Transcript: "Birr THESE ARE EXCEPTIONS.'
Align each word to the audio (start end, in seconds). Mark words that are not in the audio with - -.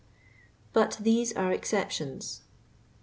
"Birr 0.73 0.87
THESE 0.99 1.33
ARE 1.33 1.51
EXCEPTIONS.' 1.51 2.41